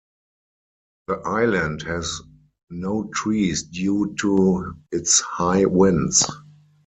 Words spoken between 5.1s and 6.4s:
high winds.